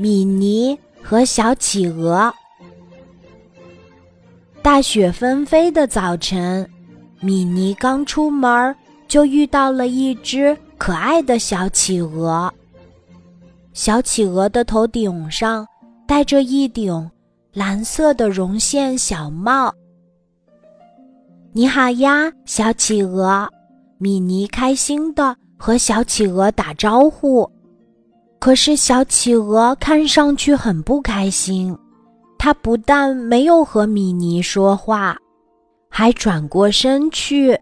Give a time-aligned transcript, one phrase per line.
[0.00, 2.32] 米妮和小企鹅。
[4.62, 6.64] 大雪纷飞的早晨，
[7.20, 8.72] 米妮刚出门
[9.08, 12.52] 就遇到了一只可爱的小企鹅。
[13.72, 15.66] 小企鹅的头顶上
[16.06, 17.10] 戴着一顶
[17.52, 19.74] 蓝色的绒线小帽。
[21.50, 23.48] 你好呀，小企鹅！
[23.98, 27.50] 米妮开心的和小企鹅打招呼。
[28.38, 31.76] 可是小企鹅看上去很不开心，
[32.38, 35.16] 它不但没有和米妮说话，
[35.90, 37.58] 还转过身去。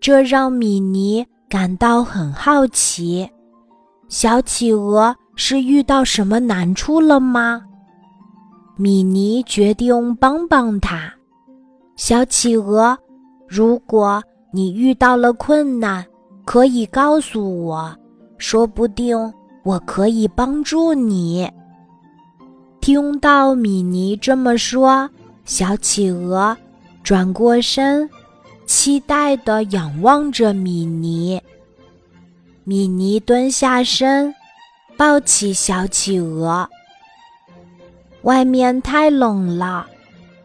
[0.00, 3.28] 这让米妮感到很好奇：
[4.08, 7.62] 小企鹅是遇到什么难处了吗？
[8.76, 11.12] 米妮决定帮帮它。
[11.96, 12.98] 小企鹅，
[13.46, 16.04] 如果你遇到了困难，
[16.44, 17.94] 可以告诉我，
[18.38, 19.16] 说不定。
[19.62, 21.50] 我可以帮助你。
[22.80, 25.10] 听到米妮这么说，
[25.44, 26.56] 小企鹅
[27.02, 28.08] 转过身，
[28.66, 31.40] 期待地仰望着米妮。
[32.64, 34.34] 米妮蹲下身，
[34.96, 36.68] 抱起小企鹅。
[38.22, 39.86] 外面太冷了，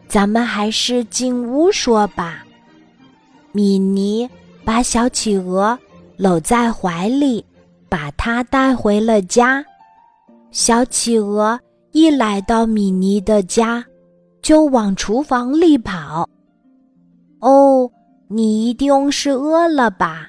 [0.08, 2.44] 咱们还是进屋说吧。
[3.52, 4.28] 米妮
[4.64, 5.78] 把小企鹅
[6.16, 7.44] 搂在怀里。
[7.96, 9.64] 把它带回了家。
[10.50, 11.58] 小企鹅
[11.92, 13.82] 一来到米妮的家，
[14.42, 16.28] 就往厨房里跑。
[17.40, 17.90] 哦，
[18.28, 20.28] 你一定是饿了吧？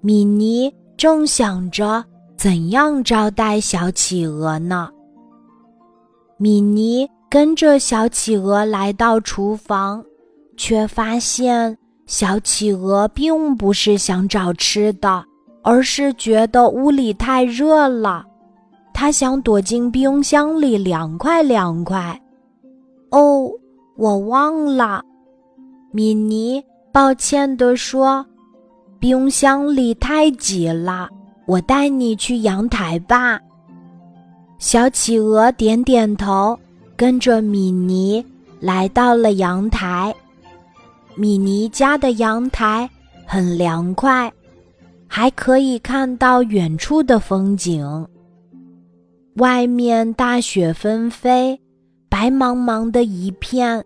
[0.00, 2.04] 米妮正想着
[2.36, 4.90] 怎样招待小企鹅呢。
[6.38, 10.04] 米妮跟着小企鹅来到厨房，
[10.56, 15.24] 却发现小企鹅并不是想找吃的。
[15.66, 18.24] 而是觉得屋里太热了，
[18.94, 22.16] 他想躲进冰箱里凉快凉快。
[23.10, 23.50] 哦，
[23.96, 25.02] 我忘了，
[25.90, 26.62] 米妮
[26.92, 28.24] 抱歉地说
[29.00, 31.08] ：“冰箱里太挤了，
[31.46, 33.36] 我带你去阳台吧。”
[34.60, 36.56] 小企鹅点点头，
[36.96, 38.24] 跟着米妮
[38.60, 40.14] 来到了阳台。
[41.16, 42.88] 米妮家的阳台
[43.26, 44.32] 很凉快。
[45.06, 48.06] 还可以看到远处的风景。
[49.36, 51.60] 外面大雪纷飞，
[52.08, 53.84] 白茫茫的一片，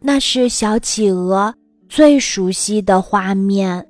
[0.00, 1.54] 那是小企鹅
[1.88, 3.86] 最熟悉的画面。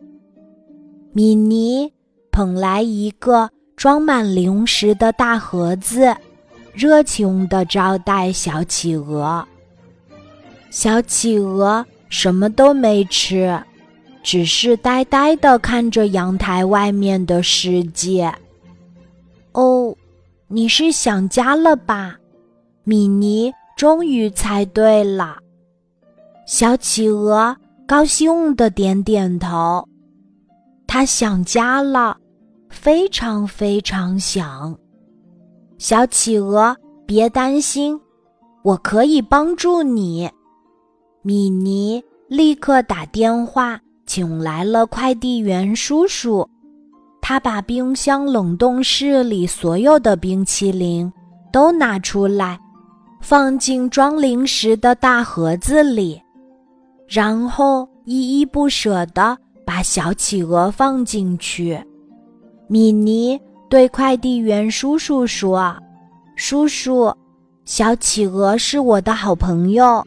[1.13, 1.93] 米妮
[2.31, 6.17] 捧来一个装满零食的大盒子，
[6.73, 9.47] 热情地招待小企鹅。
[10.71, 13.61] 小企鹅什么都没吃。
[14.23, 18.33] 只是呆呆地看着阳台外面的世界。
[19.53, 19.95] 哦，
[20.49, 22.17] 你是想家了吧？
[22.85, 25.39] 米妮终于猜对了。
[26.47, 29.87] 小企鹅高兴地点点头，
[30.87, 32.17] 它想家了，
[32.69, 34.77] 非常非常想。
[35.79, 36.77] 小企鹅，
[37.07, 37.99] 别担心，
[38.63, 40.31] 我可以帮助你。
[41.23, 43.81] 米妮立刻打电话。
[44.11, 46.45] 请来了快递员叔叔，
[47.23, 51.09] 他把冰箱冷冻室里所有的冰淇淋
[51.53, 52.59] 都拿出来，
[53.21, 56.21] 放进装零食的大盒子里，
[57.07, 61.81] 然后依依不舍地把小企鹅放进去。
[62.67, 65.73] 米妮对快递员叔叔说
[66.35, 67.15] ：“叔叔，
[67.65, 70.05] 小企鹅是我的好朋友，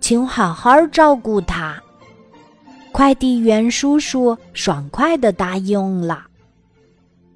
[0.00, 1.78] 请好好照顾它。”
[2.94, 6.26] 快递员叔叔爽快地答应了。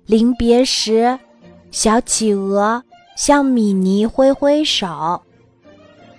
[0.07, 1.19] 临别时，
[1.73, 2.81] 小企鹅
[3.17, 5.21] 向米妮挥挥手，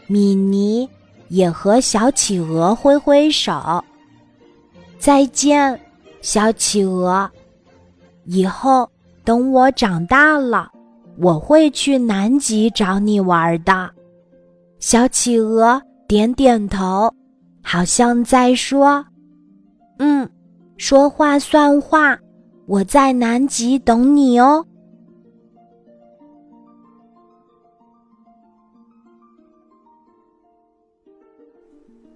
[0.07, 0.89] 米妮
[1.29, 3.81] 也和小企鹅挥挥手。
[4.97, 5.79] 再见，
[6.21, 7.31] 小企鹅！
[8.25, 8.89] 以后
[9.23, 10.69] 等我长大了，
[11.17, 13.89] 我会去南极找你玩的。
[14.80, 17.09] 小企鹅点点头，
[17.63, 19.06] 好像在说。
[20.00, 20.28] 嗯，
[20.78, 22.18] 说话算话，
[22.66, 24.66] 我在南极等你哦。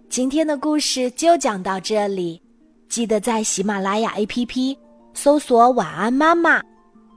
[0.10, 2.42] 今天的故事就讲到这里，
[2.88, 4.78] 记得在喜马拉雅 APP
[5.14, 6.62] 搜索“晚安妈妈”，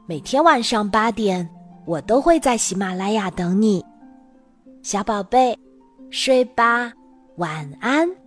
[0.09, 1.49] 每天晚上八点，
[1.87, 3.85] 我都会在喜马拉雅等你，
[4.83, 5.57] 小宝贝，
[6.11, 6.93] 睡吧，
[7.37, 8.25] 晚安。